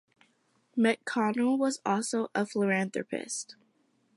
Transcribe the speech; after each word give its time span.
McConnell 0.75 1.59
was 1.59 1.79
also 1.85 2.31
a 2.33 2.43
philanthropist. 2.43 3.55